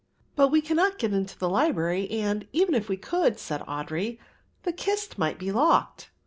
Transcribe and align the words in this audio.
"But 0.35 0.47
we 0.47 0.61
cannot 0.61 0.97
get 0.97 1.13
into 1.13 1.37
the 1.37 1.47
library 1.47 2.09
and, 2.09 2.47
even 2.53 2.73
if 2.73 2.89
we 2.89 2.97
could," 2.97 3.39
said 3.39 3.61
Audry, 3.67 4.17
"the 4.63 4.73
kist 4.73 5.19
might 5.19 5.37
be 5.37 5.51
locked." 5.51 6.09